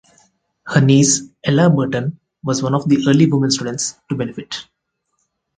Her 0.65 0.81
niece 0.81 1.21
Ella 1.43 1.69
Burton 1.69 2.19
was 2.43 2.63
one 2.63 2.73
of 2.73 2.89
the 2.89 3.05
early 3.07 3.27
women 3.27 3.51
students 3.51 3.99
to 4.09 4.15
benefit. 4.15 4.65